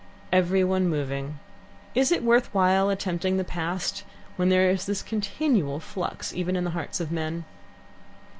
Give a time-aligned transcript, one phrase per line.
[0.33, 1.37] Every one moving.
[1.93, 4.03] Is it worth while attempting the past
[4.35, 7.45] when there is this continual flux even in the hearts of men?